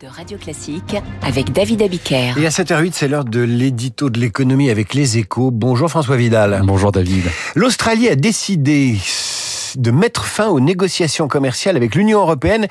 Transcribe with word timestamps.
de 0.00 0.08
Radio 0.08 0.36
Classique 0.38 0.96
avec 1.22 1.52
David 1.52 1.82
Abiker. 1.82 2.34
Et 2.36 2.46
à 2.46 2.48
7h08, 2.48 2.90
c'est 2.94 3.06
l'heure 3.06 3.24
de 3.24 3.40
l'édito 3.40 4.10
de 4.10 4.18
l'économie 4.18 4.70
avec 4.70 4.92
les 4.92 5.18
échos. 5.18 5.52
Bonjour 5.52 5.88
François 5.88 6.16
Vidal. 6.16 6.62
Bonjour 6.64 6.90
David. 6.90 7.22
L'Australie 7.54 8.08
a 8.08 8.16
décidé 8.16 8.96
de 9.76 9.90
mettre 9.90 10.24
fin 10.24 10.48
aux 10.48 10.60
négociations 10.60 11.28
commerciales 11.28 11.76
avec 11.76 11.94
l'Union 11.94 12.20
européenne. 12.20 12.66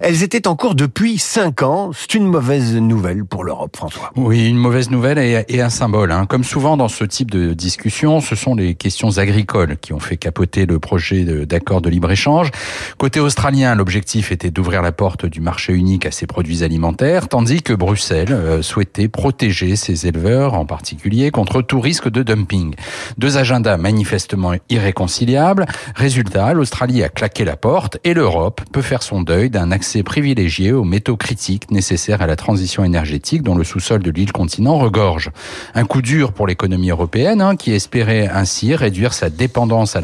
Elles 0.00 0.22
étaient 0.22 0.46
en 0.46 0.56
cours 0.56 0.74
depuis 0.74 1.18
cinq 1.18 1.62
ans. 1.62 1.90
C'est 1.94 2.14
une 2.14 2.26
mauvaise 2.26 2.74
nouvelle 2.76 3.24
pour 3.24 3.44
l'Europe, 3.44 3.76
François. 3.76 4.12
Oui, 4.16 4.48
une 4.48 4.58
mauvaise 4.58 4.90
nouvelle 4.90 5.18
et, 5.18 5.60
un 5.60 5.70
symbole. 5.70 6.12
Hein. 6.12 6.26
Comme 6.26 6.44
souvent 6.44 6.76
dans 6.76 6.88
ce 6.88 7.04
type 7.04 7.30
de 7.30 7.54
discussion, 7.54 8.20
ce 8.20 8.34
sont 8.34 8.54
les 8.54 8.74
questions 8.74 9.18
agricoles 9.18 9.78
qui 9.78 9.92
ont 9.92 10.00
fait 10.00 10.16
capoter 10.16 10.66
le 10.66 10.78
projet 10.78 11.24
d'accord 11.46 11.80
de, 11.80 11.88
libre-échange. 11.88 12.50
Côté 12.98 13.20
australien, 13.20 13.74
l'objectif 13.74 14.32
était 14.32 14.50
d'ouvrir 14.50 14.82
la 14.82 14.92
porte 14.92 15.24
du 15.26 15.40
marché 15.40 15.72
unique 15.72 16.04
à 16.06 16.10
ces 16.10 16.26
produits 16.26 16.62
alimentaires, 16.62 17.28
tandis 17.28 17.62
que 17.62 17.72
Bruxelles 17.72 18.32
euh, 18.32 18.62
souhaitait 18.62 19.08
protéger 19.08 19.76
ses 19.76 20.06
éleveurs, 20.06 20.54
en 20.54 20.66
particulier, 20.66 21.30
contre 21.30 21.62
tout 21.62 21.80
risque 21.80 22.10
de 22.10 22.22
dumping. 22.22 22.74
Deux 23.18 23.38
agendas 23.38 23.76
manifestement 23.76 24.52
irréconciliables. 24.68 25.66
Résultat, 25.94 26.35
l'Australie 26.52 27.02
a 27.02 27.08
claqué 27.08 27.44
la 27.44 27.56
porte 27.56 27.98
et 28.04 28.12
l'Europe 28.12 28.60
peut 28.70 28.82
faire 28.82 29.02
son 29.02 29.22
deuil 29.22 29.48
d'un 29.48 29.70
accès 29.70 30.02
privilégié 30.02 30.72
aux 30.72 30.84
métaux 30.84 31.16
critiques 31.16 31.70
nécessaires 31.70 32.20
à 32.20 32.26
la 32.26 32.36
transition 32.36 32.84
énergétique 32.84 33.42
dont 33.42 33.54
le 33.54 33.64
sous-sol 33.64 34.02
de 34.02 34.10
l'île 34.10 34.32
continent 34.32 34.76
regorge. 34.78 35.30
Un 35.74 35.84
coup 35.84 36.02
dur 36.02 36.32
pour 36.32 36.46
l'économie 36.46 36.90
européenne 36.90 37.40
hein, 37.40 37.56
qui 37.56 37.72
espérait 37.72 38.28
ainsi 38.28 38.74
réduire 38.74 39.14
sa 39.14 39.30
dépendance 39.30 39.96
à 39.96 40.00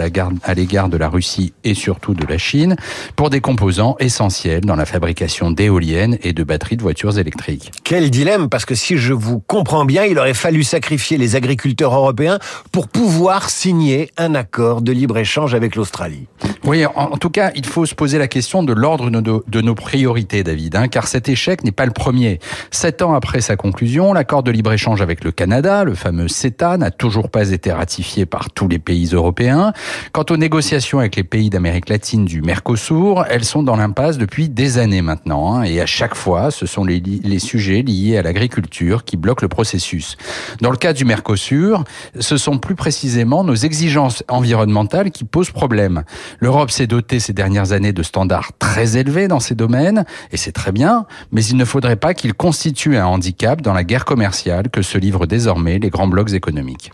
l'égard 0.54 0.88
de 0.88 0.96
la 0.96 1.08
Russie 1.08 1.52
et 1.64 1.74
surtout 1.74 2.14
de 2.14 2.26
la 2.26 2.38
Chine 2.38 2.76
pour 3.14 3.28
des 3.28 3.40
composants 3.40 3.96
essentiels 3.98 4.64
dans 4.64 4.76
la 4.76 4.86
fabrication 4.86 5.50
d'éoliennes 5.50 6.16
et 6.22 6.32
de 6.32 6.44
batteries 6.44 6.76
de 6.78 6.82
voitures 6.82 7.18
électriques. 7.18 7.72
Quel 7.84 8.10
dilemme 8.10 8.48
parce 8.48 8.64
que 8.64 8.74
si 8.74 8.96
je 8.96 9.12
vous 9.12 9.40
comprends 9.40 9.84
bien, 9.84 10.04
il 10.04 10.18
aurait 10.18 10.34
fallu 10.34 10.62
sacrifier 10.62 11.18
les 11.18 11.36
agriculteurs 11.36 11.94
européens 11.94 12.38
pour 12.70 12.88
pouvoir 12.88 13.50
signer 13.50 14.10
un 14.16 14.34
accord 14.34 14.82
de 14.82 14.92
libre-échange 14.92 15.54
avec 15.54 15.76
l'Australie. 15.76 16.21
Oui, 16.64 16.84
en, 16.86 17.16
tout 17.16 17.30
cas, 17.30 17.50
il 17.56 17.66
faut 17.66 17.86
se 17.86 17.94
poser 17.94 18.18
la 18.18 18.28
question 18.28 18.62
de 18.62 18.72
l'ordre 18.72 19.10
de, 19.10 19.60
nos 19.60 19.74
priorités, 19.74 20.44
David, 20.44 20.76
hein, 20.76 20.86
car 20.86 21.08
cet 21.08 21.28
échec 21.28 21.64
n'est 21.64 21.72
pas 21.72 21.86
le 21.86 21.92
premier. 21.92 22.38
Sept 22.70 23.02
ans 23.02 23.14
après 23.14 23.40
sa 23.40 23.56
conclusion, 23.56 24.12
l'accord 24.12 24.44
de 24.44 24.52
libre-échange 24.52 25.02
avec 25.02 25.24
le 25.24 25.32
Canada, 25.32 25.82
le 25.82 25.94
fameux 25.94 26.28
CETA, 26.28 26.76
n'a 26.76 26.92
toujours 26.92 27.30
pas 27.30 27.50
été 27.50 27.72
ratifié 27.72 28.26
par 28.26 28.50
tous 28.50 28.68
les 28.68 28.78
pays 28.78 29.10
européens. 29.12 29.72
Quant 30.12 30.24
aux 30.30 30.36
négociations 30.36 31.00
avec 31.00 31.16
les 31.16 31.24
pays 31.24 31.50
d'Amérique 31.50 31.88
latine 31.88 32.24
du 32.24 32.42
Mercosur, 32.42 33.24
elles 33.28 33.44
sont 33.44 33.64
dans 33.64 33.76
l'impasse 33.76 34.16
depuis 34.16 34.48
des 34.48 34.78
années 34.78 35.02
maintenant, 35.02 35.56
hein, 35.56 35.62
et 35.64 35.80
à 35.80 35.86
chaque 35.86 36.14
fois, 36.14 36.52
ce 36.52 36.66
sont 36.66 36.84
les, 36.84 37.00
les 37.00 37.38
sujets 37.40 37.82
liés 37.82 38.18
à 38.18 38.22
l'agriculture 38.22 39.04
qui 39.04 39.16
bloquent 39.16 39.42
le 39.42 39.48
processus. 39.48 40.16
Dans 40.60 40.70
le 40.70 40.76
cas 40.76 40.92
du 40.92 41.04
Mercosur, 41.04 41.82
ce 42.20 42.36
sont 42.36 42.58
plus 42.58 42.76
précisément 42.76 43.42
nos 43.42 43.54
exigences 43.54 44.22
environnementales 44.28 45.10
qui 45.10 45.24
posent 45.24 45.50
problème. 45.50 46.04
L'Europe 46.40 46.70
s'est 46.70 46.86
dotée 46.86 47.20
ces 47.20 47.32
dernières 47.32 47.72
années 47.72 47.92
de 47.92 48.02
standards 48.02 48.52
très 48.58 48.96
élevés 48.96 49.28
dans 49.28 49.40
ces 49.40 49.54
domaines, 49.54 50.04
et 50.30 50.36
c'est 50.36 50.52
très 50.52 50.72
bien, 50.72 51.06
mais 51.30 51.44
il 51.44 51.56
ne 51.56 51.64
faudrait 51.64 51.96
pas 51.96 52.14
qu'ils 52.14 52.34
constituent 52.34 52.96
un 52.96 53.06
handicap 53.06 53.60
dans 53.60 53.72
la 53.72 53.84
guerre 53.84 54.04
commerciale 54.04 54.68
que 54.70 54.82
se 54.82 54.98
livrent 54.98 55.26
désormais 55.26 55.78
les 55.78 55.90
grands 55.90 56.08
blocs 56.08 56.32
économiques. 56.32 56.92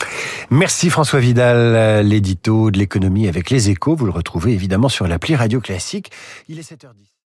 Merci 0.50 0.90
François 0.90 1.20
Vidal, 1.20 2.06
l'édito 2.06 2.70
de 2.70 2.78
l'économie 2.78 3.28
avec 3.28 3.50
les 3.50 3.70
échos. 3.70 3.96
Vous 3.96 4.06
le 4.06 4.12
retrouvez 4.12 4.52
évidemment 4.52 4.88
sur 4.88 5.06
l'appli 5.06 5.34
Radio 5.36 5.60
Classique. 5.60 6.10
Il 6.48 6.58
est 6.58 6.70
7h10. 6.70 7.08